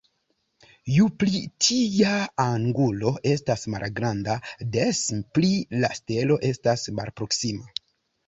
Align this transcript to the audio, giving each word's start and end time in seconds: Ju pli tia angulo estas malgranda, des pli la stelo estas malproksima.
Ju 0.91 1.03
pli 1.23 1.39
tia 1.65 2.13
angulo 2.45 3.11
estas 3.33 3.67
malgranda, 3.75 4.39
des 4.77 5.01
pli 5.39 5.53
la 5.83 5.93
stelo 5.99 6.39
estas 6.53 6.89
malproksima. 7.01 7.71